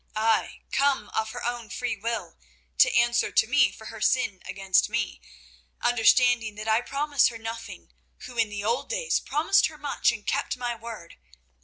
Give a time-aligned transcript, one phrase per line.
[0.15, 2.35] Ay, come of her own free will,
[2.79, 5.21] to answer to me for her sin against me,
[5.79, 10.25] understanding that I promise her nothing, who in the old days promised her much, and
[10.25, 11.17] kept my word.